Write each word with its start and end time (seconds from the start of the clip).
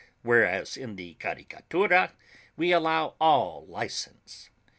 Whereas 0.23 0.77
in 0.77 0.95
the 0.95 1.13
Caricatura 1.19 2.13
we 2.57 2.71
allow 2.71 3.13
all 3.19 3.67
licence. 3.67 4.49